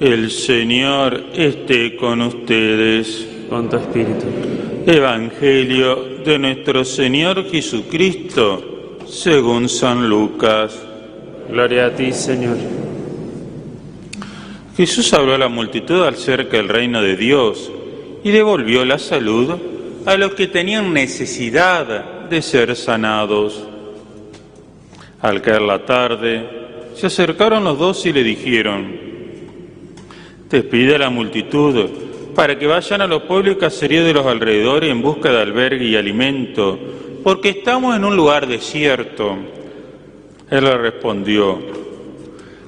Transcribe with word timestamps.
El 0.00 0.30
Señor 0.30 1.26
esté 1.34 1.94
con 1.94 2.22
ustedes. 2.22 3.28
con 3.50 3.68
tu 3.68 3.76
espíritu. 3.76 4.24
Evangelio 4.86 6.22
de 6.24 6.38
nuestro 6.38 6.86
Señor 6.86 7.50
Jesucristo, 7.50 8.96
según 9.06 9.68
San 9.68 10.08
Lucas. 10.08 10.80
Gloria 11.50 11.86
a 11.86 11.90
ti, 11.90 12.12
Señor. 12.12 12.56
Jesús 14.74 15.12
habló 15.12 15.34
a 15.34 15.38
la 15.38 15.48
multitud 15.48 16.02
acerca 16.02 16.56
del 16.56 16.70
reino 16.70 17.02
de 17.02 17.16
Dios 17.18 17.70
y 18.24 18.30
devolvió 18.30 18.86
la 18.86 18.98
salud 18.98 19.54
a 20.06 20.16
los 20.16 20.32
que 20.32 20.46
tenían 20.46 20.94
necesidad 20.94 22.26
de 22.30 22.40
ser 22.40 22.74
sanados. 22.74 23.66
Al 25.20 25.42
caer 25.42 25.60
la 25.60 25.84
tarde, 25.84 26.48
se 26.94 27.08
acercaron 27.08 27.64
los 27.64 27.78
dos 27.78 28.06
y 28.06 28.14
le 28.14 28.22
dijeron, 28.24 29.09
despide 30.50 30.96
a 30.96 30.98
la 30.98 31.10
multitud 31.10 31.88
para 32.34 32.58
que 32.58 32.66
vayan 32.66 33.00
a 33.00 33.06
los 33.06 33.22
pueblos 33.22 33.56
y 33.56 33.58
caseríos 33.58 34.04
de 34.04 34.14
los 34.14 34.26
alrededores 34.26 34.90
en 34.90 35.02
busca 35.02 35.30
de 35.30 35.40
albergue 35.40 35.84
y 35.84 35.96
alimento, 35.96 36.78
porque 37.22 37.50
estamos 37.50 37.96
en 37.96 38.04
un 38.04 38.16
lugar 38.16 38.46
desierto. 38.46 39.36
Él 40.50 40.64
le 40.64 40.76
respondió, 40.78 41.58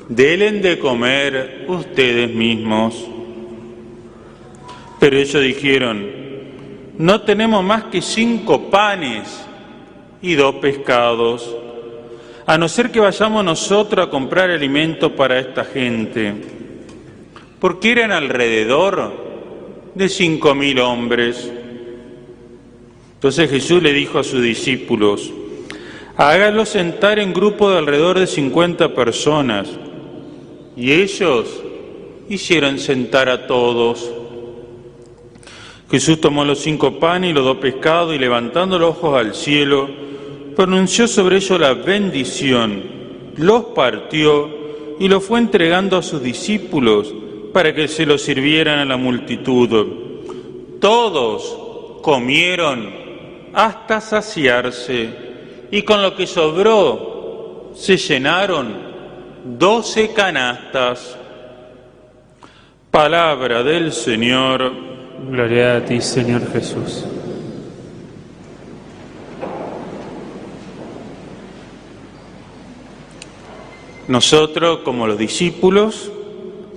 delen 0.08 0.62
de 0.62 0.78
comer 0.78 1.64
ustedes 1.68 2.32
mismos. 2.32 3.06
Pero 5.00 5.16
ellos 5.16 5.42
dijeron, 5.42 6.06
no 6.98 7.22
tenemos 7.22 7.64
más 7.64 7.84
que 7.84 8.00
cinco 8.00 8.70
panes 8.70 9.44
y 10.20 10.34
dos 10.34 10.56
pescados, 10.56 11.56
a 12.46 12.58
no 12.58 12.69
ser 12.69 12.91
que 12.91 13.00
vayamos 13.00 13.44
nosotros 13.44 14.06
a 14.06 14.10
comprar 14.10 14.50
alimento 14.50 15.14
para 15.14 15.38
esta 15.38 15.64
gente, 15.64 16.61
porque 17.62 17.92
eran 17.92 18.10
alrededor 18.10 19.12
de 19.94 20.08
cinco 20.08 20.52
mil 20.52 20.80
hombres. 20.80 21.48
Entonces 23.14 23.48
Jesús 23.48 23.80
le 23.80 23.92
dijo 23.92 24.19
a 24.19 24.24
sus 24.24 24.42
discípulos, 24.42 25.32
háganlos 26.16 26.70
sentar 26.70 27.20
en 27.20 27.32
grupo 27.32 27.70
de 27.70 27.78
alrededor 27.78 28.19
de 28.19 28.27
50 28.27 28.96
personas. 28.96 29.69
Y 30.77 30.91
ellos 30.91 31.62
hicieron 32.28 32.80
sentar 32.80 33.28
a 33.28 33.46
todos. 33.46 34.10
Jesús 35.88 36.20
tomó 36.20 36.44
los 36.44 36.58
cinco 36.58 36.98
panes 36.98 37.30
y 37.30 37.32
los 37.32 37.44
dos 37.44 37.58
pescados 37.58 38.12
y 38.12 38.19
levantando 38.19 38.76
los 38.76 38.97
ojos 38.97 39.20
al 39.20 39.36
cielo, 39.36 39.88
pronunció 40.56 41.06
sobre 41.06 41.36
ellos 41.36 41.60
la 41.60 41.74
bendición, 41.74 42.82
los 43.36 43.66
partió 43.66 44.50
y 44.98 45.06
los 45.06 45.22
fue 45.22 45.38
entregando 45.38 45.97
a 45.97 46.02
sus 46.02 46.20
discípulos 46.24 47.14
para 47.53 47.75
que 47.75 47.89
se 47.89 48.06
los 48.06 48.22
sirvieran 48.22 48.78
a 48.78 48.84
la 48.84 48.97
multitud. 48.97 49.86
Todos 50.81 52.00
comieron 52.03 52.91
hasta 53.53 54.00
saciarse 54.00 55.09
y 55.70 55.83
con 55.83 56.03
lo 56.03 56.17
que 56.17 56.27
sobró 56.27 57.72
se 57.75 57.97
llenaron 57.97 58.92
doce 59.44 60.12
canastas. 60.12 61.17
Palabra 62.91 63.62
del 63.62 63.92
Señor. 63.92 64.72
Gloria 65.31 65.77
a 65.77 65.84
ti, 65.84 66.00
Señor 66.00 66.50
Jesús. 66.53 67.05
Nosotros, 74.09 74.81
como 74.81 75.06
los 75.06 75.16
discípulos, 75.16 76.11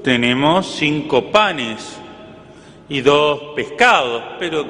tenemos 0.06 0.68
cinco 0.68 1.32
panes 1.32 1.98
y 2.88 3.02
dos 3.02 3.56
pescados, 3.56 4.22
pero 4.38 4.64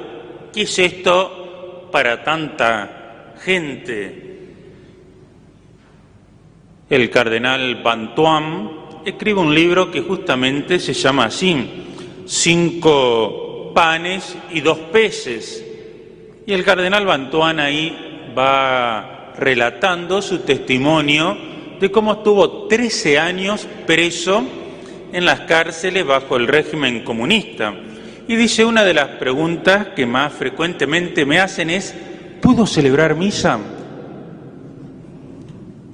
¿qué 0.50 0.62
es 0.62 0.78
esto 0.78 1.90
para 1.92 2.24
tanta 2.24 3.34
gente? 3.44 4.54
El 6.88 7.10
cardenal 7.10 7.82
Bantuan 7.82 8.70
escribe 9.04 9.38
un 9.38 9.54
libro 9.54 9.90
que 9.90 10.00
justamente 10.00 10.78
se 10.78 10.94
llama 10.94 11.26
así, 11.26 11.84
Cinco 12.24 13.72
panes 13.74 14.38
y 14.52 14.62
dos 14.62 14.78
peces. 14.90 15.62
Y 16.46 16.52
el 16.54 16.64
cardenal 16.64 17.04
Bantuan 17.04 17.60
ahí 17.60 18.32
va 18.36 19.34
relatando 19.36 20.22
su 20.22 20.38
testimonio 20.38 21.36
de 21.78 21.90
cómo 21.90 22.14
estuvo 22.14 22.68
13 22.68 23.18
años 23.18 23.68
preso 23.86 24.42
en 25.12 25.24
las 25.24 25.40
cárceles 25.40 26.06
bajo 26.06 26.36
el 26.36 26.46
régimen 26.46 27.04
comunista. 27.04 27.74
Y 28.28 28.36
dice, 28.36 28.64
una 28.64 28.84
de 28.84 28.94
las 28.94 29.08
preguntas 29.10 29.88
que 29.94 30.06
más 30.06 30.32
frecuentemente 30.32 31.24
me 31.24 31.38
hacen 31.38 31.70
es, 31.70 31.94
¿pudo 32.40 32.66
celebrar 32.66 33.14
misa? 33.14 33.58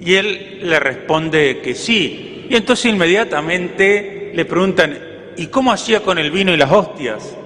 Y 0.00 0.14
él 0.14 0.60
le 0.62 0.80
responde 0.80 1.60
que 1.60 1.74
sí. 1.74 2.46
Y 2.48 2.56
entonces 2.56 2.86
inmediatamente 2.92 4.32
le 4.34 4.44
preguntan, 4.44 4.98
¿y 5.36 5.46
cómo 5.46 5.72
hacía 5.72 6.00
con 6.00 6.18
el 6.18 6.30
vino 6.30 6.52
y 6.52 6.56
las 6.56 6.72
hostias? 6.72 7.36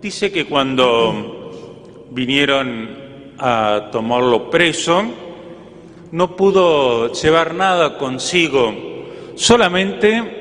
Dice 0.00 0.30
que 0.30 0.44
cuando 0.44 2.06
vinieron 2.10 2.88
a 3.38 3.88
tomarlo 3.90 4.50
preso, 4.50 5.04
no 6.12 6.36
pudo 6.36 7.12
llevar 7.12 7.54
nada 7.54 7.98
consigo, 7.98 8.74
solamente 9.34 10.35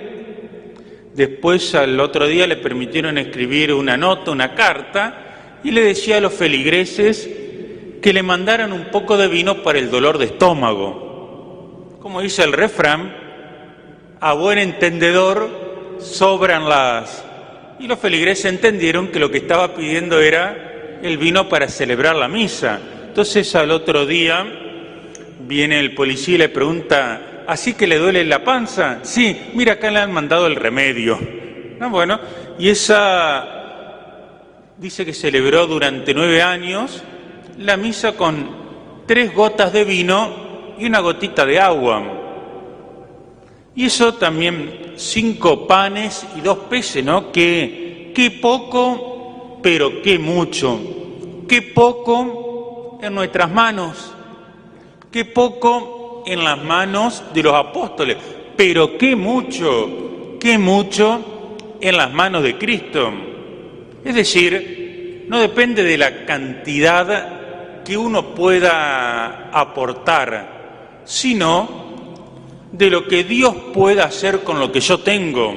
Después 1.15 1.73
al 1.75 1.97
otro 2.01 2.27
día 2.27 2.45
le 2.45 2.57
permitieron 2.57 3.17
escribir 3.17 3.71
una 3.73 3.95
nota, 3.95 4.31
una 4.31 4.53
carta, 4.53 5.61
y 5.63 5.71
le 5.71 5.81
decía 5.81 6.17
a 6.17 6.19
los 6.19 6.33
feligreses 6.33 7.29
que 8.01 8.11
le 8.11 8.21
mandaran 8.21 8.73
un 8.73 8.91
poco 8.91 9.15
de 9.15 9.29
vino 9.29 9.63
para 9.63 9.79
el 9.79 9.89
dolor 9.89 10.17
de 10.17 10.25
estómago. 10.25 11.97
Como 12.01 12.19
dice 12.19 12.43
el 12.43 12.51
refrán, 12.51 13.15
a 14.19 14.33
buen 14.33 14.59
entendedor 14.59 15.95
sobran 15.99 16.67
las... 16.67 17.23
Y 17.79 17.87
los 17.87 17.97
feligreses 17.97 18.45
entendieron 18.45 19.07
que 19.07 19.19
lo 19.19 19.31
que 19.31 19.37
estaba 19.37 19.73
pidiendo 19.73 20.19
era 20.19 20.99
el 21.01 21.17
vino 21.17 21.47
para 21.47 21.69
celebrar 21.69 22.17
la 22.17 22.27
misa. 22.27 22.79
Entonces 23.07 23.55
al 23.55 23.71
otro 23.71 24.05
día 24.05 24.64
viene 25.47 25.79
el 25.79 25.93
policía 25.93 26.35
y 26.35 26.37
le 26.39 26.49
pregunta, 26.49 27.43
así 27.47 27.73
que 27.73 27.87
le 27.87 27.97
duele 27.97 28.25
la 28.25 28.43
panza. 28.43 28.99
Sí, 29.03 29.37
mira, 29.53 29.73
acá 29.73 29.91
le 29.91 29.99
han 29.99 30.11
mandado 30.11 30.47
el 30.47 30.55
remedio. 30.55 31.19
Ah, 31.79 31.87
bueno, 31.87 32.19
y 32.57 32.69
esa 32.69 33.55
dice 34.77 35.05
que 35.05 35.13
celebró 35.13 35.67
durante 35.67 36.13
nueve 36.13 36.41
años 36.41 37.03
la 37.57 37.77
misa 37.77 38.13
con 38.13 39.03
tres 39.05 39.33
gotas 39.33 39.71
de 39.71 39.83
vino 39.83 40.75
y 40.77 40.85
una 40.85 40.99
gotita 40.99 41.45
de 41.45 41.59
agua. 41.59 42.03
Y 43.75 43.85
eso 43.85 44.13
también 44.15 44.93
cinco 44.95 45.67
panes 45.67 46.25
y 46.37 46.41
dos 46.41 46.59
peces, 46.69 47.03
¿no? 47.03 47.31
Que, 47.31 48.11
qué 48.15 48.31
poco, 48.31 49.59
pero 49.61 50.01
qué 50.01 50.17
mucho. 50.17 50.79
Qué 51.47 51.61
poco 51.61 52.99
en 53.01 53.13
nuestras 53.13 53.51
manos. 53.51 54.14
Qué 55.15 55.23
poco 55.23 56.23
en 56.25 56.43
las 56.43 56.61
manos 56.61 57.23
de 57.33 57.41
los 57.41 57.53
apóstoles, 57.53 58.17
pero 58.57 58.97
qué 58.97 59.15
mucho, 59.15 60.35
qué 60.41 60.57
mucho 60.57 61.55
en 61.79 61.95
las 61.95 62.11
manos 62.11 62.43
de 62.43 62.57
Cristo. 62.57 63.13
Es 64.03 64.13
decir, 64.13 65.25
no 65.29 65.39
depende 65.39 65.83
de 65.83 65.97
la 65.97 66.25
cantidad 66.25 67.83
que 67.85 67.95
uno 67.95 68.35
pueda 68.35 69.51
aportar, 69.53 71.03
sino 71.05 71.69
de 72.73 72.89
lo 72.89 73.07
que 73.07 73.23
Dios 73.23 73.55
pueda 73.73 74.03
hacer 74.03 74.41
con 74.41 74.59
lo 74.59 74.69
que 74.69 74.81
yo 74.81 74.99
tengo. 74.99 75.55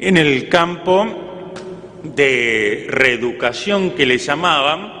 En 0.00 0.16
el 0.16 0.48
campo 0.48 1.06
de 2.02 2.86
reeducación 2.88 3.90
que 3.90 4.04
le 4.04 4.18
llamaban, 4.18 4.99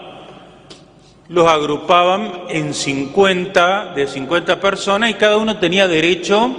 los 1.30 1.46
agrupaban 1.46 2.42
en 2.48 2.74
50, 2.74 3.92
de 3.94 4.08
50 4.08 4.60
personas 4.60 5.10
y 5.10 5.14
cada 5.14 5.36
uno 5.36 5.58
tenía 5.60 5.86
derecho 5.86 6.50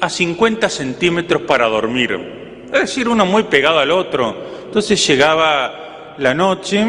a 0.00 0.10
50 0.10 0.68
centímetros 0.68 1.42
para 1.42 1.68
dormir. 1.68 2.64
Es 2.66 2.80
decir, 2.80 3.08
uno 3.08 3.24
muy 3.24 3.44
pegado 3.44 3.78
al 3.78 3.92
otro. 3.92 4.36
Entonces 4.64 5.06
llegaba 5.06 6.16
la 6.18 6.34
noche 6.34 6.84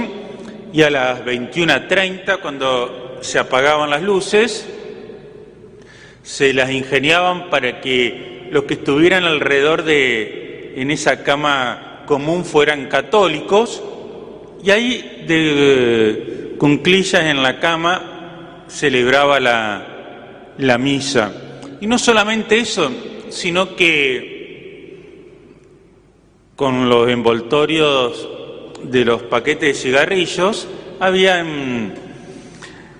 y 0.73 0.81
a 0.81 0.89
las 0.89 1.23
21.30, 1.23 2.39
cuando 2.39 3.19
se 3.21 3.37
apagaban 3.37 3.91
las 3.91 4.01
luces, 4.01 4.67
se 6.23 6.51
las 6.51 6.71
ingeniaban 6.71 7.51
para 7.51 7.79
que 7.79 8.47
los 8.51 8.63
que 8.63 8.73
estuvieran 8.73 9.23
alrededor 9.23 9.83
de, 9.83 10.73
en 10.77 10.89
esa 10.89 11.21
cama 11.21 12.03
común 12.07 12.43
fueran 12.43 12.87
católicos, 12.87 13.83
y 14.63 14.71
ahí 14.71 15.23
de, 15.27 16.46
clillas 16.77 17.25
en 17.25 17.43
la 17.43 17.59
cama 17.59 18.65
celebraba 18.67 19.39
la, 19.39 20.53
la 20.57 20.77
misa. 20.77 21.31
Y 21.79 21.87
no 21.87 21.97
solamente 21.97 22.59
eso, 22.59 22.91
sino 23.29 23.75
que 23.75 24.37
con 26.57 26.89
los 26.89 27.07
envoltorios 27.07 28.27
de 28.83 29.05
los 29.05 29.21
paquetes 29.23 29.75
de 29.77 29.81
cigarrillos, 29.81 30.67
habían 30.99 31.93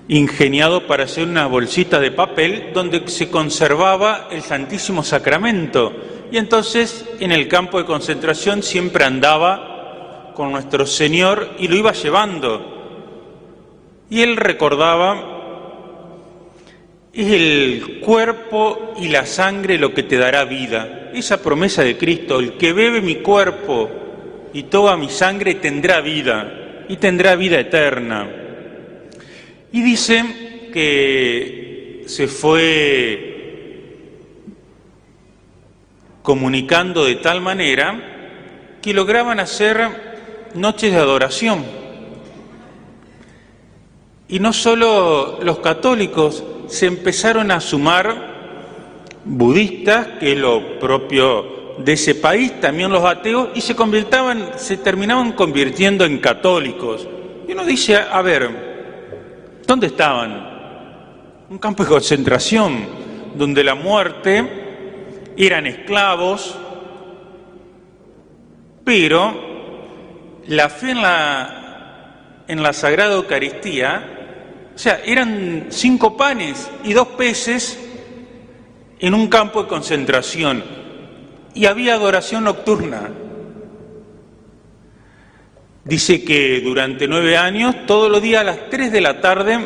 ingeniado 0.06 0.86
para 0.86 1.04
hacer 1.04 1.26
una 1.26 1.46
bolsita 1.46 1.98
de 1.98 2.12
papel 2.12 2.70
donde 2.72 3.06
se 3.08 3.28
conservaba 3.30 4.28
el 4.30 4.42
Santísimo 4.42 5.02
Sacramento. 5.02 5.92
Y 6.30 6.36
entonces 6.36 7.04
en 7.20 7.32
el 7.32 7.48
campo 7.48 7.78
de 7.78 7.84
concentración 7.84 8.62
siempre 8.62 9.04
andaba 9.04 10.32
con 10.34 10.52
nuestro 10.52 10.86
Señor 10.86 11.50
y 11.58 11.66
lo 11.66 11.76
iba 11.76 11.92
llevando. 11.92 12.77
Y 14.10 14.22
él 14.22 14.36
recordaba, 14.36 15.38
es 17.12 17.32
el 17.32 18.00
cuerpo 18.00 18.94
y 19.00 19.08
la 19.08 19.26
sangre 19.26 19.78
lo 19.78 19.92
que 19.92 20.02
te 20.02 20.16
dará 20.16 20.44
vida. 20.44 21.10
Esa 21.12 21.42
promesa 21.42 21.82
de 21.82 21.96
Cristo, 21.96 22.38
el 22.38 22.52
que 22.52 22.72
bebe 22.72 23.00
mi 23.00 23.16
cuerpo 23.16 23.90
y 24.52 24.64
toda 24.64 24.96
mi 24.96 25.08
sangre 25.08 25.56
tendrá 25.56 26.00
vida 26.00 26.84
y 26.88 26.96
tendrá 26.96 27.36
vida 27.36 27.60
eterna. 27.60 28.28
Y 29.72 29.82
dice 29.82 30.70
que 30.72 32.04
se 32.06 32.28
fue 32.28 33.28
comunicando 36.22 37.04
de 37.04 37.16
tal 37.16 37.40
manera 37.40 38.78
que 38.80 38.94
lograban 38.94 39.40
hacer 39.40 39.88
noches 40.54 40.92
de 40.92 40.98
adoración. 40.98 41.77
Y 44.28 44.40
no 44.40 44.52
solo 44.52 45.38
los 45.42 45.58
católicos, 45.60 46.44
se 46.68 46.86
empezaron 46.86 47.50
a 47.50 47.60
sumar 47.60 48.28
budistas, 49.24 50.06
que 50.20 50.32
es 50.32 50.38
lo 50.38 50.78
propio 50.78 51.76
de 51.78 51.92
ese 51.92 52.14
país, 52.14 52.60
también 52.60 52.90
los 52.90 53.04
ateos, 53.04 53.48
y 53.54 53.60
se 53.60 53.74
convirtaban, 53.74 54.50
se 54.56 54.76
terminaban 54.76 55.32
convirtiendo 55.32 56.04
en 56.04 56.18
católicos. 56.18 57.08
Y 57.46 57.52
uno 57.52 57.64
dice, 57.64 57.96
a 57.96 58.20
ver, 58.20 59.62
¿dónde 59.66 59.86
estaban? 59.86 61.46
Un 61.48 61.58
campo 61.58 61.84
de 61.84 61.88
concentración, 61.88 62.84
donde 63.34 63.64
la 63.64 63.74
muerte 63.74 65.32
eran 65.36 65.66
esclavos, 65.66 66.54
pero 68.84 69.48
la 70.48 70.68
fe 70.68 70.90
en 70.90 71.02
la, 71.02 72.44
en 72.48 72.62
la 72.62 72.72
Sagrada 72.72 73.14
Eucaristía, 73.14 74.17
o 74.78 74.80
sea, 74.80 75.00
eran 75.04 75.66
cinco 75.70 76.16
panes 76.16 76.70
y 76.84 76.92
dos 76.92 77.08
peces 77.08 77.76
en 79.00 79.12
un 79.12 79.26
campo 79.26 79.64
de 79.64 79.68
concentración 79.68 80.62
y 81.52 81.66
había 81.66 81.94
adoración 81.94 82.44
nocturna. 82.44 83.10
Dice 85.84 86.22
que 86.22 86.60
durante 86.60 87.08
nueve 87.08 87.36
años, 87.36 87.74
todos 87.86 88.08
los 88.08 88.22
días 88.22 88.42
a 88.42 88.44
las 88.44 88.70
tres 88.70 88.92
de 88.92 89.00
la 89.00 89.20
tarde, 89.20 89.58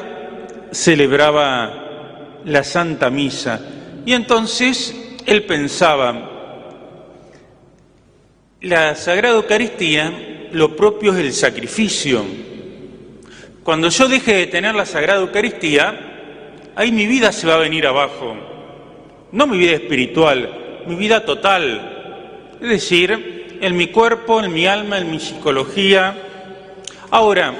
celebraba 0.70 2.40
la 2.46 2.64
Santa 2.64 3.10
Misa. 3.10 3.60
Y 4.06 4.14
entonces 4.14 4.96
él 5.26 5.44
pensaba, 5.44 6.30
la 8.62 8.94
Sagrada 8.94 9.36
Eucaristía, 9.36 10.48
lo 10.52 10.74
propio 10.74 11.12
es 11.12 11.18
el 11.18 11.34
sacrificio. 11.34 12.24
Cuando 13.64 13.88
yo 13.88 14.08
deje 14.08 14.34
de 14.34 14.46
tener 14.46 14.74
la 14.74 14.86
Sagrada 14.86 15.20
Eucaristía, 15.20 16.70
ahí 16.74 16.92
mi 16.92 17.06
vida 17.06 17.32
se 17.32 17.46
va 17.46 17.54
a 17.54 17.58
venir 17.58 17.86
abajo. 17.86 18.34
No 19.30 19.46
mi 19.46 19.58
vida 19.58 19.72
espiritual, 19.72 20.82
mi 20.86 20.96
vida 20.96 21.24
total. 21.24 22.56
Es 22.60 22.68
decir, 22.68 23.58
en 23.60 23.76
mi 23.76 23.88
cuerpo, 23.88 24.42
en 24.42 24.52
mi 24.52 24.66
alma, 24.66 24.98
en 24.98 25.10
mi 25.10 25.20
psicología. 25.20 26.16
Ahora, 27.10 27.54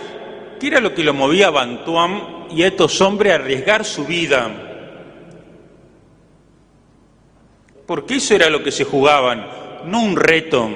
¿qué 0.59 0.67
era 0.67 0.81
lo 0.81 0.95
que 0.95 1.05
lo 1.05 1.15
movía 1.15 1.49
a 1.49 1.51
Bantuán 1.51 2.47
y 2.51 2.63
a 2.63 2.69
estos 2.69 3.01
hombres 3.01 3.33
a 3.33 3.37
arriesgar 3.37 3.85
su 3.85 4.05
vida? 4.05 4.71
porque 7.93 8.15
eso 8.15 8.35
era 8.35 8.49
lo 8.49 8.63
que 8.63 8.71
se 8.71 8.85
jugaban, 8.85 9.47
no 9.85 10.03
un 10.03 10.17
reto, 10.17 10.71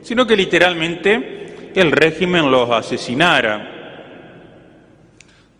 sino 0.00 0.28
que 0.28 0.36
literalmente 0.36 1.72
el 1.74 1.90
régimen 1.90 2.52
los 2.52 2.70
asesinara. 2.70 3.79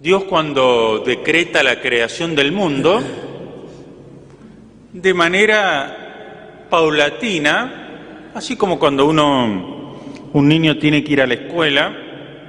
Dios 0.00 0.24
cuando 0.24 1.02
decreta 1.04 1.62
la 1.62 1.78
creación 1.78 2.34
del 2.34 2.52
mundo, 2.52 3.02
de 4.94 5.12
manera 5.12 6.64
paulatina, 6.70 8.30
así 8.34 8.56
como 8.56 8.78
cuando 8.78 9.04
uno, 9.04 9.98
un 10.32 10.48
niño 10.48 10.78
tiene 10.78 11.04
que 11.04 11.12
ir 11.12 11.20
a 11.20 11.26
la 11.26 11.34
escuela, 11.34 11.94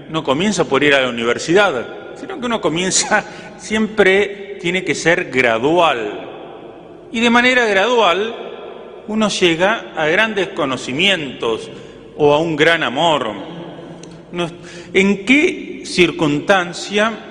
no 0.10 0.24
comienza 0.24 0.64
por 0.64 0.82
ir 0.82 0.96
a 0.96 1.02
la 1.02 1.10
universidad, 1.10 2.16
sino 2.16 2.40
que 2.40 2.46
uno 2.46 2.62
comienza, 2.62 3.26
siempre 3.58 4.58
tiene 4.62 4.86
que 4.86 4.96
ser 4.96 5.30
gradual 5.30 7.10
y 7.12 7.20
de 7.20 7.30
manera 7.30 7.66
gradual 7.66 8.34
uno 9.10 9.28
llega 9.28 9.92
a 9.98 10.06
grandes 10.06 10.48
conocimientos 10.48 11.70
o 12.16 12.34
a 12.34 12.40
un 12.40 12.56
gran 12.56 12.82
amor. 12.82 13.30
¿En 14.94 15.26
qué 15.26 15.82
circunstancia 15.84 17.28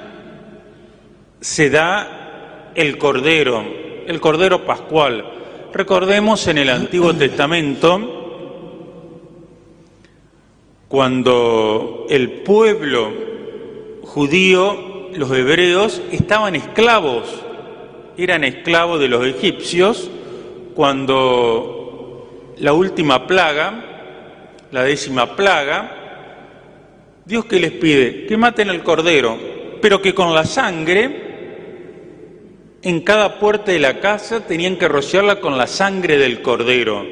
se 1.41 1.71
da 1.71 2.73
el 2.75 2.99
Cordero, 2.99 3.65
el 4.07 4.21
Cordero 4.21 4.65
Pascual? 4.65 5.25
Recordemos 5.73 6.47
en 6.49 6.59
el 6.59 6.69
Antiguo 6.69 7.15
Testamento, 7.15 8.17
cuando 10.89 12.07
el 12.11 12.31
pueblo 12.43 13.13
judío, 14.03 15.09
los 15.13 15.31
hebreos, 15.31 16.03
estaban 16.11 16.57
esclavos 16.57 17.45
eran 18.23 18.45
esclavos 18.45 19.01
de 19.01 19.09
los 19.09 19.25
egipcios 19.27 20.11
cuando 20.75 22.53
la 22.59 22.73
última 22.73 23.27
plaga, 23.27 24.67
la 24.71 24.83
décima 24.85 25.37
plaga, 25.37 25.97
Dios 27.25 27.47
que 27.47 27.61
les 27.61 27.73
pide 27.73 28.27
que 28.27 28.37
maten 28.37 28.71
al 28.71 28.83
cordero, 28.83 29.39
pero 29.81 30.03
que 30.03 30.15
con 30.15 30.35
la 30.35 30.45
sangre 30.45 31.30
en 32.83 33.01
cada 33.03 33.39
puerta 33.39 33.73
de 33.73 33.79
la 33.79 34.01
casa 34.01 34.47
tenían 34.47 34.77
que 34.77 34.89
rociarla 34.89 35.41
con 35.41 35.59
la 35.59 35.67
sangre 35.67 36.17
del 36.17 36.41
cordero. 36.41 37.05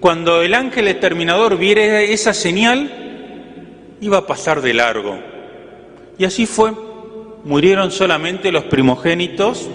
Cuando 0.00 0.42
el 0.42 0.54
ángel 0.54 0.88
exterminador 0.88 1.56
viera 1.56 2.02
esa 2.02 2.34
señal, 2.34 3.96
iba 4.00 4.18
a 4.18 4.26
pasar 4.26 4.60
de 4.60 4.74
largo. 4.74 5.18
Y 6.18 6.24
así 6.24 6.46
fue. 6.46 6.72
Murieron 7.44 7.92
solamente 7.92 8.50
los 8.50 8.64
primogénitos 8.64 9.68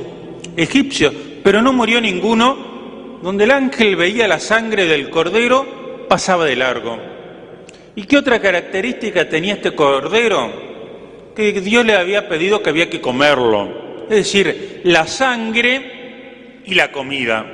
egipcios, 0.57 1.13
pero 1.43 1.61
no 1.61 1.71
murió 1.71 2.01
ninguno. 2.01 2.73
Donde 3.21 3.45
el 3.45 3.51
ángel 3.51 3.95
veía 3.95 4.27
la 4.27 4.39
sangre 4.39 4.85
del 4.85 5.09
cordero, 5.09 6.05
pasaba 6.09 6.43
de 6.43 6.57
largo. 6.57 6.97
¿Y 7.95 8.03
qué 8.03 8.17
otra 8.17 8.41
característica 8.41 9.29
tenía 9.29 9.53
este 9.53 9.73
cordero? 9.73 10.51
Que 11.33 11.53
Dios 11.53 11.85
le 11.85 11.95
había 11.95 12.27
pedido 12.27 12.61
que 12.61 12.69
había 12.69 12.89
que 12.89 12.99
comerlo. 12.99 13.82
Es 14.09 14.17
decir, 14.17 14.81
la 14.83 15.07
sangre 15.07 16.61
y 16.65 16.73
la 16.75 16.91
comida. 16.91 17.45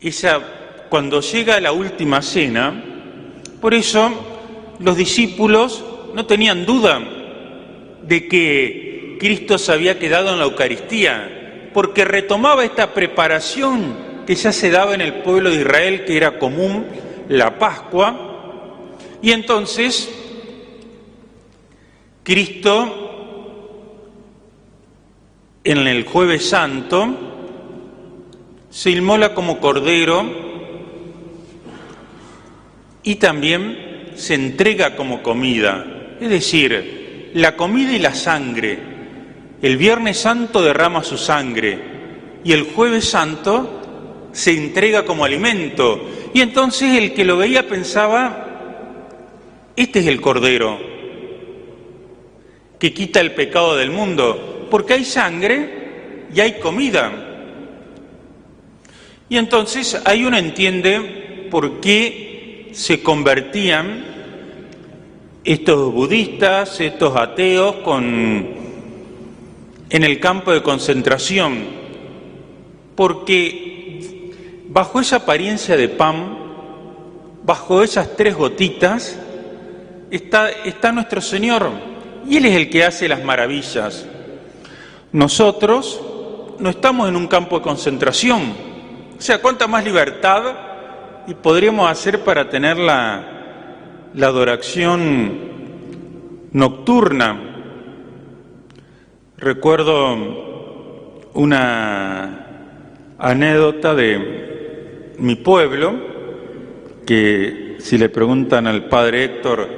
Esa, 0.00 0.40
cuando 0.88 1.20
llega 1.20 1.60
la 1.60 1.72
última 1.72 2.22
cena, 2.22 2.82
por 3.60 3.74
eso 3.74 4.74
los 4.78 4.96
discípulos 4.96 5.84
no 6.14 6.26
tenían 6.26 6.64
duda 6.66 7.00
de 8.02 8.28
que 8.28 9.16
Cristo 9.18 9.58
se 9.58 9.72
había 9.72 9.98
quedado 9.98 10.32
en 10.32 10.38
la 10.38 10.44
Eucaristía, 10.44 11.70
porque 11.72 12.04
retomaba 12.04 12.64
esta 12.64 12.94
preparación 12.94 14.24
que 14.26 14.34
ya 14.34 14.52
se 14.52 14.70
daba 14.70 14.94
en 14.94 15.00
el 15.00 15.14
pueblo 15.22 15.50
de 15.50 15.56
Israel, 15.56 16.04
que 16.04 16.16
era 16.16 16.38
común, 16.38 16.86
la 17.28 17.58
Pascua, 17.58 18.26
y 19.22 19.32
entonces 19.32 20.10
Cristo 22.22 23.05
en 25.66 25.88
el 25.88 26.04
jueves 26.04 26.48
santo 26.48 27.08
se 28.70 28.90
inmola 28.90 29.34
como 29.34 29.58
cordero 29.58 30.24
y 33.02 33.16
también 33.16 34.12
se 34.14 34.34
entrega 34.34 34.94
como 34.94 35.24
comida, 35.24 36.14
es 36.20 36.30
decir, 36.30 37.32
la 37.34 37.56
comida 37.56 37.92
y 37.92 37.98
la 37.98 38.14
sangre. 38.14 38.78
El 39.60 39.76
Viernes 39.76 40.18
Santo 40.18 40.62
derrama 40.62 41.02
su 41.02 41.18
sangre 41.18 41.78
y 42.44 42.52
el 42.52 42.62
Jueves 42.62 43.06
Santo 43.08 44.28
se 44.30 44.52
entrega 44.52 45.04
como 45.04 45.24
alimento. 45.24 46.08
Y 46.32 46.42
entonces 46.42 46.96
el 46.96 47.12
que 47.12 47.24
lo 47.24 47.38
veía 47.38 47.66
pensaba, 47.66 49.00
este 49.74 49.98
es 49.98 50.06
el 50.06 50.20
Cordero 50.20 50.78
que 52.78 52.92
quita 52.92 53.20
el 53.20 53.32
pecado 53.32 53.74
del 53.76 53.90
mundo, 53.90 54.55
porque 54.70 54.94
hay 54.94 55.04
sangre 55.04 56.26
y 56.34 56.40
hay 56.40 56.58
comida. 56.60 57.12
Y 59.28 59.36
entonces 59.36 60.00
ahí 60.04 60.24
uno 60.24 60.36
entiende 60.36 61.48
por 61.50 61.80
qué 61.80 62.70
se 62.72 63.02
convertían 63.02 64.04
estos 65.44 65.92
budistas, 65.92 66.80
estos 66.80 67.16
ateos, 67.16 67.76
en 69.88 70.04
el 70.04 70.20
campo 70.20 70.52
de 70.52 70.62
concentración. 70.62 71.64
Porque 72.94 74.32
bajo 74.68 75.00
esa 75.00 75.16
apariencia 75.16 75.76
de 75.76 75.88
pan, 75.88 76.38
bajo 77.44 77.82
esas 77.82 78.16
tres 78.16 78.34
gotitas, 78.34 79.18
está, 80.10 80.50
está 80.50 80.92
nuestro 80.92 81.20
Señor. 81.20 81.70
Y 82.28 82.36
Él 82.36 82.46
es 82.46 82.56
el 82.56 82.70
que 82.70 82.84
hace 82.84 83.08
las 83.08 83.22
maravillas. 83.24 84.06
Nosotros 85.12 86.00
no 86.58 86.70
estamos 86.70 87.08
en 87.08 87.16
un 87.16 87.26
campo 87.26 87.58
de 87.58 87.62
concentración. 87.62 88.42
O 89.18 89.20
sea, 89.20 89.40
¿cuánta 89.40 89.66
más 89.66 89.84
libertad 89.84 90.42
y 91.26 91.34
podríamos 91.34 91.90
hacer 91.90 92.20
para 92.20 92.48
tener 92.48 92.76
la, 92.76 94.08
la 94.14 94.26
adoración 94.26 95.38
nocturna? 96.52 97.42
Recuerdo 99.38 101.28
una 101.34 102.46
anécdota 103.18 103.94
de 103.94 105.14
mi 105.18 105.36
pueblo, 105.36 105.94
que 107.06 107.76
si 107.78 107.98
le 107.98 108.08
preguntan 108.08 108.66
al 108.66 108.88
padre 108.88 109.24
Héctor, 109.24 109.68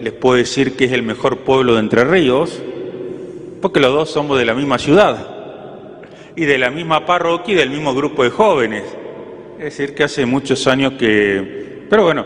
les 0.00 0.12
puedo 0.12 0.36
decir 0.36 0.76
que 0.76 0.84
es 0.84 0.92
el 0.92 1.02
mejor 1.02 1.38
pueblo 1.38 1.74
de 1.74 1.80
Entre 1.80 2.04
Ríos, 2.04 2.60
porque 3.60 3.80
los 3.80 3.92
dos 3.92 4.10
somos 4.10 4.38
de 4.38 4.44
la 4.44 4.54
misma 4.54 4.78
ciudad 4.78 5.38
y 6.36 6.44
de 6.44 6.58
la 6.58 6.70
misma 6.70 7.04
parroquia 7.04 7.54
y 7.54 7.56
del 7.56 7.70
mismo 7.70 7.94
grupo 7.94 8.22
de 8.22 8.30
jóvenes. 8.30 8.84
Es 9.58 9.64
decir, 9.64 9.94
que 9.94 10.04
hace 10.04 10.24
muchos 10.24 10.66
años 10.66 10.92
que... 10.92 11.86
Pero 11.90 12.04
bueno, 12.04 12.24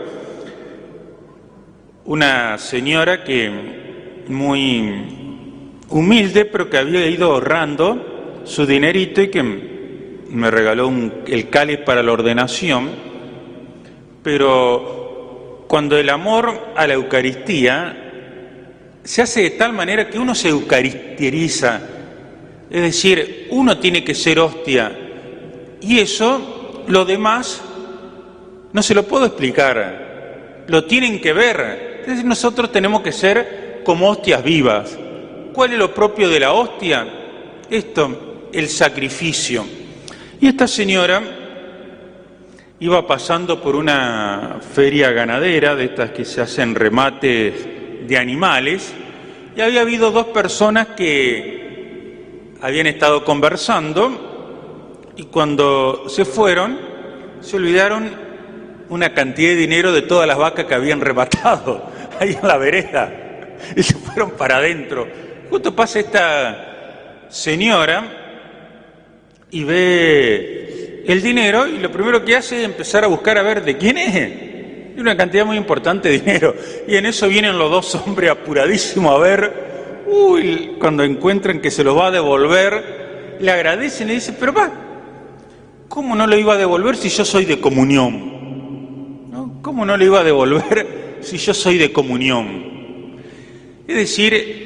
una 2.05 2.57
señora 2.57 3.23
que 3.23 4.23
muy 4.27 5.83
humilde, 5.89 6.45
pero 6.45 6.69
que 6.69 6.77
había 6.77 7.07
ido 7.07 7.31
ahorrando 7.31 8.41
su 8.43 8.65
dinerito 8.65 9.21
y 9.21 9.29
que 9.29 9.41
me 9.41 10.51
regaló 10.51 10.91
el 11.25 11.49
cáliz 11.49 11.79
para 11.79 12.03
la 12.03 12.11
ordenación, 12.11 12.89
pero 14.21 15.65
cuando 15.67 15.97
el 15.97 16.09
amor 16.09 16.73
a 16.75 16.87
la 16.87 16.93
Eucaristía 16.93 18.02
se 19.03 19.21
hace 19.21 19.41
de 19.41 19.49
tal 19.51 19.73
manera 19.73 20.09
que 20.09 20.17
uno 20.17 20.33
se 20.33 20.49
eucaristieriza, 20.49 21.81
es 22.69 22.81
decir, 22.81 23.47
uno 23.51 23.77
tiene 23.77 24.03
que 24.03 24.15
ser 24.15 24.39
hostia, 24.39 24.97
y 25.81 25.99
eso, 25.99 26.83
lo 26.87 27.03
demás, 27.03 27.61
no 28.71 28.81
se 28.81 28.95
lo 28.95 29.03
puedo 29.03 29.25
explicar, 29.25 30.63
lo 30.67 30.85
tienen 30.85 31.19
que 31.19 31.33
ver. 31.33 31.99
Entonces 31.99 32.23
nosotros 32.23 32.71
tenemos 32.71 33.01
que 33.01 33.11
ser 33.11 33.81
como 33.83 34.09
hostias 34.09 34.43
vivas. 34.43 34.97
¿Cuál 35.53 35.73
es 35.73 35.77
lo 35.77 35.93
propio 35.93 36.29
de 36.29 36.39
la 36.39 36.53
hostia? 36.53 37.05
Esto, 37.69 38.49
el 38.51 38.69
sacrificio. 38.69 39.65
Y 40.39 40.47
esta 40.47 40.67
señora 40.67 41.21
iba 42.79 43.05
pasando 43.05 43.61
por 43.61 43.75
una 43.75 44.59
feria 44.73 45.11
ganadera, 45.11 45.75
de 45.75 45.85
estas 45.85 46.11
que 46.11 46.25
se 46.25 46.41
hacen 46.41 46.75
remates 46.75 47.72
de 48.07 48.17
animales, 48.17 48.93
y 49.55 49.61
había 49.61 49.81
habido 49.81 50.11
dos 50.11 50.27
personas 50.27 50.87
que 50.97 52.53
habían 52.61 52.87
estado 52.87 53.23
conversando 53.25 55.01
y 55.15 55.23
cuando 55.23 56.07
se 56.07 56.25
fueron 56.25 56.79
se 57.41 57.57
olvidaron 57.57 58.09
una 58.89 59.13
cantidad 59.13 59.49
de 59.49 59.55
dinero 59.57 59.91
de 59.91 60.03
todas 60.03 60.27
las 60.27 60.37
vacas 60.37 60.65
que 60.65 60.73
habían 60.73 61.01
rematado 61.01 61.91
ahí 62.19 62.37
en 62.41 62.47
la 62.47 62.57
vereda 62.57 63.57
y 63.75 63.83
se 63.83 63.95
fueron 63.95 64.31
para 64.31 64.57
adentro. 64.57 65.07
Justo 65.49 65.75
pasa 65.75 65.99
esta 65.99 67.27
señora 67.29 68.03
y 69.51 69.63
ve 69.63 71.03
el 71.05 71.21
dinero 71.21 71.67
y 71.67 71.79
lo 71.79 71.91
primero 71.91 72.23
que 72.23 72.35
hace 72.35 72.59
es 72.59 72.65
empezar 72.65 73.03
a 73.03 73.07
buscar 73.07 73.37
a 73.37 73.43
ver 73.43 73.63
de 73.63 73.77
quién 73.77 73.97
es 73.97 74.15
y 74.95 74.99
una 74.99 75.17
cantidad 75.17 75.45
muy 75.45 75.57
importante 75.57 76.09
de 76.09 76.19
dinero. 76.19 76.55
Y 76.87 76.95
en 76.95 77.05
eso 77.05 77.27
vienen 77.27 77.57
los 77.57 77.71
dos 77.71 77.95
hombres 77.95 78.31
apuradísimos 78.31 79.13
a 79.13 79.17
ver, 79.17 80.03
uy, 80.07 80.75
cuando 80.79 81.03
encuentran 81.03 81.59
que 81.59 81.71
se 81.71 81.83
los 81.83 81.97
va 81.97 82.07
a 82.07 82.11
devolver, 82.11 83.37
le 83.39 83.51
agradecen 83.51 84.09
y 84.09 84.15
dicen, 84.15 84.35
pero 84.39 84.53
va, 84.53 84.71
¿cómo 85.87 86.15
no 86.15 86.27
lo 86.27 86.37
iba 86.37 86.53
a 86.53 86.57
devolver 86.57 86.95
si 86.95 87.09
yo 87.09 87.25
soy 87.25 87.45
de 87.45 87.59
comunión? 87.59 88.31
¿Cómo 89.61 89.85
no 89.85 89.95
le 89.95 90.05
iba 90.05 90.19
a 90.19 90.23
devolver 90.23 91.17
si 91.21 91.37
yo 91.37 91.53
soy 91.53 91.77
de 91.77 91.91
comunión? 91.91 92.73
Es 93.87 93.95
decir, 93.95 94.63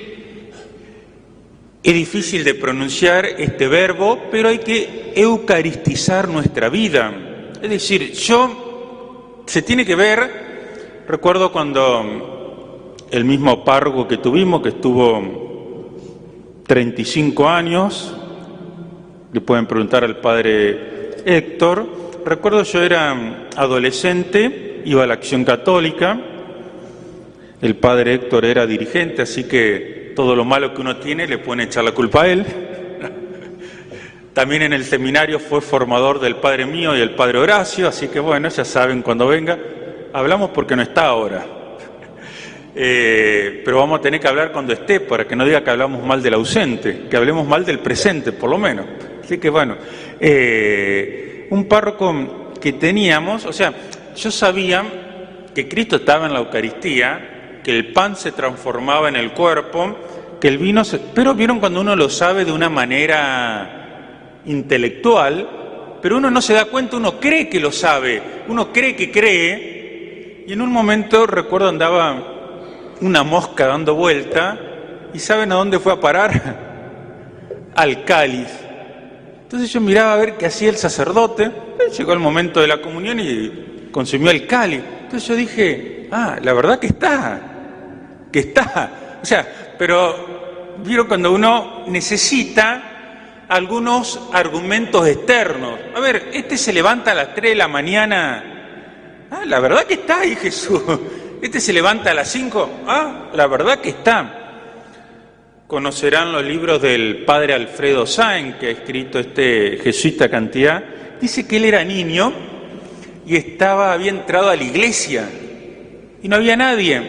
es 1.83 1.93
difícil 1.93 2.43
de 2.43 2.53
pronunciar 2.53 3.25
este 3.25 3.67
verbo, 3.67 4.19
pero 4.29 4.49
hay 4.49 4.59
que 4.59 5.13
eucaristizar 5.15 6.27
nuestra 6.27 6.69
vida. 6.69 7.13
Es 7.61 7.69
decir, 7.69 8.11
yo 8.11 8.66
se 9.47 9.61
tiene 9.61 9.85
que 9.85 9.95
ver, 9.95 11.05
recuerdo 11.07 11.53
cuando 11.53 12.95
el 13.09 13.23
mismo 13.23 13.63
párroco 13.63 14.05
que 14.05 14.17
tuvimos, 14.17 14.61
que 14.61 14.69
estuvo 14.69 15.95
35 16.67 17.47
años, 17.47 18.13
le 19.31 19.39
pueden 19.39 19.65
preguntar 19.65 20.03
al 20.03 20.17
padre 20.17 21.11
Héctor, 21.25 21.87
recuerdo 22.25 22.63
yo 22.63 22.83
era 22.83 23.47
adolescente, 23.55 24.81
iba 24.83 25.03
a 25.03 25.07
la 25.07 25.13
acción 25.13 25.45
católica, 25.45 26.19
el 27.61 27.75
padre 27.77 28.15
Héctor 28.15 28.43
era 28.43 28.67
dirigente, 28.67 29.21
así 29.21 29.45
que 29.45 30.11
todo 30.13 30.35
lo 30.35 30.43
malo 30.43 30.73
que 30.73 30.81
uno 30.81 30.97
tiene 30.97 31.25
le 31.25 31.37
pueden 31.37 31.67
echar 31.67 31.85
la 31.85 31.93
culpa 31.93 32.23
a 32.23 32.27
él. 32.27 32.45
También 34.37 34.61
en 34.61 34.73
el 34.73 34.85
seminario 34.85 35.39
fue 35.39 35.61
formador 35.61 36.19
del 36.19 36.35
Padre 36.35 36.67
mío 36.67 36.95
y 36.95 37.01
el 37.01 37.15
Padre 37.15 37.39
Horacio, 37.39 37.87
así 37.87 38.07
que 38.07 38.19
bueno, 38.19 38.47
ya 38.49 38.63
saben, 38.63 39.01
cuando 39.01 39.25
venga, 39.25 39.57
hablamos 40.13 40.51
porque 40.51 40.75
no 40.75 40.83
está 40.83 41.07
ahora. 41.07 41.43
Eh, 42.79 43.63
pero 43.65 43.79
vamos 43.79 43.97
a 43.97 44.01
tener 44.03 44.19
que 44.19 44.27
hablar 44.27 44.51
cuando 44.51 44.71
esté, 44.71 44.99
para 44.99 45.27
que 45.27 45.35
no 45.35 45.43
diga 45.43 45.63
que 45.63 45.71
hablamos 45.71 46.05
mal 46.05 46.21
del 46.21 46.35
ausente, 46.35 47.07
que 47.09 47.17
hablemos 47.17 47.47
mal 47.47 47.65
del 47.65 47.79
presente, 47.79 48.31
por 48.31 48.51
lo 48.51 48.59
menos. 48.59 48.85
Así 49.23 49.39
que 49.39 49.49
bueno, 49.49 49.75
eh, 50.19 51.47
un 51.49 51.65
párroco 51.65 52.53
que 52.61 52.73
teníamos, 52.73 53.43
o 53.47 53.51
sea, 53.51 53.73
yo 54.15 54.29
sabía 54.29 54.85
que 55.55 55.67
Cristo 55.67 55.95
estaba 55.95 56.27
en 56.27 56.33
la 56.33 56.39
Eucaristía, 56.39 57.61
que 57.63 57.71
el 57.75 57.91
pan 57.91 58.15
se 58.15 58.31
transformaba 58.31 59.09
en 59.09 59.15
el 59.15 59.31
cuerpo, 59.31 59.97
que 60.39 60.47
el 60.47 60.59
vino 60.59 60.85
se... 60.85 60.99
Pero 60.99 61.33
vieron 61.33 61.59
cuando 61.59 61.81
uno 61.81 61.95
lo 61.95 62.11
sabe 62.11 62.45
de 62.45 62.51
una 62.51 62.69
manera 62.69 63.77
intelectual, 64.47 65.99
pero 66.01 66.17
uno 66.17 66.31
no 66.31 66.41
se 66.41 66.53
da 66.53 66.65
cuenta, 66.65 66.97
uno 66.97 67.19
cree 67.19 67.49
que 67.49 67.59
lo 67.59 67.71
sabe, 67.71 68.21
uno 68.47 68.71
cree 68.71 68.95
que 68.95 69.11
cree, 69.11 70.45
y 70.47 70.53
en 70.53 70.61
un 70.61 70.71
momento 70.71 71.27
recuerdo 71.27 71.69
andaba 71.69 72.95
una 73.01 73.23
mosca 73.23 73.67
dando 73.67 73.95
vuelta, 73.95 74.59
y 75.13 75.19
¿saben 75.19 75.51
a 75.51 75.55
dónde 75.55 75.79
fue 75.79 75.93
a 75.93 75.99
parar? 75.99 76.67
Al 77.75 78.03
cáliz. 78.03 78.47
Entonces 79.43 79.71
yo 79.71 79.79
miraba 79.79 80.13
a 80.13 80.17
ver 80.17 80.37
qué 80.37 80.45
hacía 80.45 80.69
el 80.69 80.77
sacerdote, 80.77 81.51
llegó 81.97 82.13
el 82.13 82.19
momento 82.19 82.59
de 82.59 82.67
la 82.67 82.81
comunión 82.81 83.19
y 83.19 83.89
consumió 83.91 84.31
el 84.31 84.45
cáliz. 84.45 84.81
Entonces 85.03 85.27
yo 85.27 85.35
dije, 85.35 86.09
ah, 86.11 86.37
la 86.41 86.53
verdad 86.53 86.79
que 86.79 86.87
está, 86.87 87.39
que 88.31 88.39
está. 88.39 89.19
O 89.21 89.25
sea, 89.25 89.75
pero 89.77 90.75
vieron 90.83 91.07
cuando 91.07 91.31
uno 91.31 91.85
necesita 91.87 92.96
algunos 93.49 94.19
argumentos 94.33 95.07
externos. 95.07 95.79
A 95.95 95.99
ver, 95.99 96.29
este 96.33 96.57
se 96.57 96.73
levanta 96.73 97.11
a 97.11 97.15
las 97.15 97.35
3 97.35 97.51
de 97.51 97.55
la 97.55 97.67
mañana. 97.67 99.27
Ah, 99.31 99.43
la 99.45 99.59
verdad 99.59 99.85
que 99.85 99.95
está 99.95 100.21
ahí 100.21 100.35
Jesús. 100.35 100.81
Este 101.39 101.59
se 101.59 101.71
levanta 101.71 102.09
a 102.09 102.13
las 102.15 102.29
5. 102.29 102.69
Ah, 102.87 103.29
la 103.31 103.45
verdad 103.45 103.79
que 103.79 103.89
está. 103.89 104.37
Conocerán 105.67 106.31
los 106.31 106.43
libros 106.43 106.81
del 106.81 107.25
padre 107.25 107.53
Alfredo 107.53 108.07
Sáenz, 108.07 108.55
que 108.55 108.65
ha 108.65 108.71
escrito 108.71 109.19
este 109.19 109.77
jesuita 109.77 110.29
cantidad. 110.29 110.83
Dice 111.21 111.47
que 111.47 111.57
él 111.57 111.65
era 111.65 111.83
niño 111.83 112.33
y 113.27 113.35
estaba, 113.35 113.93
había 113.93 114.09
entrado 114.09 114.49
a 114.49 114.55
la 114.55 114.63
iglesia 114.63 115.29
y 116.23 116.27
no 116.27 116.37
había 116.37 116.55
nadie. 116.55 117.01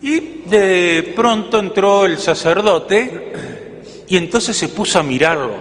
Y 0.00 0.20
de 0.46 1.12
pronto 1.16 1.58
entró 1.58 2.06
el 2.06 2.18
sacerdote 2.18 3.32
y 4.08 4.16
entonces 4.16 4.56
se 4.56 4.68
puso 4.68 4.98
a 4.98 5.02
mirarlo. 5.02 5.54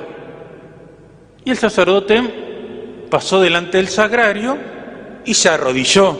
Y 1.45 1.51
el 1.51 1.57
sacerdote 1.57 2.21
pasó 3.09 3.41
delante 3.41 3.77
del 3.77 3.87
sagrario 3.87 4.57
y 5.25 5.33
se 5.33 5.49
arrodilló. 5.49 6.17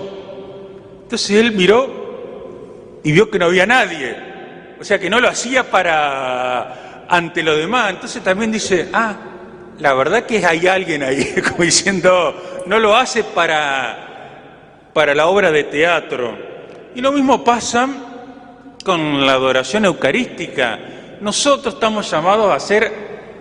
Entonces 1.04 1.32
él 1.32 1.52
miró 1.54 3.02
y 3.04 3.12
vio 3.12 3.30
que 3.30 3.40
no 3.40 3.46
había 3.46 3.66
nadie. 3.66 4.16
O 4.80 4.84
sea 4.84 5.00
que 5.00 5.10
no 5.10 5.20
lo 5.20 5.30
hacía 5.30 5.70
para 5.70 7.06
ante 7.10 7.44
lo 7.44 7.56
demás. 7.56 7.92
Entonces 7.92 8.24
también 8.24 8.52
dice, 8.52 8.90
ah, 8.94 9.16
la 9.80 9.94
verdad 9.94 10.26
que 10.26 10.46
hay 10.46 10.68
alguien 10.68 11.04
ahí, 11.04 11.36
como 11.50 11.64
diciendo, 11.64 12.64
no 12.66 12.80
lo 12.80 12.96
hace 12.96 13.24
para 13.24 14.12
para 14.94 15.16
la 15.16 15.28
obra 15.28 15.52
de 15.52 15.64
teatro. 15.66 16.38
Y 16.96 17.02
lo 17.02 17.12
mismo 17.12 17.44
pasa 17.44 17.90
con 18.86 19.26
la 19.26 19.34
adoración 19.34 19.86
eucarística. 19.86 20.80
Nosotros 21.24 21.76
estamos 21.76 22.12
llamados 22.12 22.54
a 22.54 22.60
ser 22.60 22.92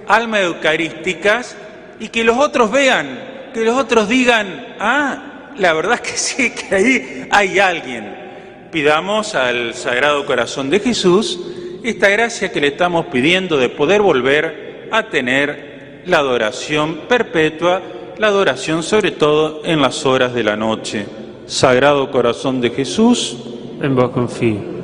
almas 0.06 0.42
eucarísticas 0.42 1.56
y 1.98 2.10
que 2.10 2.22
los 2.22 2.38
otros 2.38 2.70
vean, 2.70 3.50
que 3.52 3.64
los 3.64 3.76
otros 3.76 4.08
digan, 4.08 4.76
ah, 4.78 5.50
la 5.58 5.72
verdad 5.72 5.94
es 5.94 6.00
que 6.00 6.16
sí, 6.16 6.50
que 6.54 6.74
ahí 6.76 7.26
hay 7.28 7.58
alguien. 7.58 8.68
Pidamos 8.70 9.34
al 9.34 9.74
Sagrado 9.74 10.24
Corazón 10.26 10.70
de 10.70 10.78
Jesús 10.78 11.40
esta 11.82 12.08
gracia 12.08 12.52
que 12.52 12.60
le 12.60 12.68
estamos 12.68 13.06
pidiendo 13.06 13.56
de 13.56 13.68
poder 13.68 14.00
volver 14.00 14.88
a 14.92 15.08
tener 15.08 16.02
la 16.06 16.18
adoración 16.18 17.00
perpetua, 17.08 17.82
la 18.16 18.28
adoración 18.28 18.84
sobre 18.84 19.10
todo 19.10 19.62
en 19.64 19.82
las 19.82 20.06
horas 20.06 20.32
de 20.34 20.44
la 20.44 20.56
noche. 20.56 21.04
Sagrado 21.46 22.12
Corazón 22.12 22.60
de 22.60 22.70
Jesús, 22.70 23.38
En 23.82 23.96
vos 23.96 24.10
confío. 24.10 24.81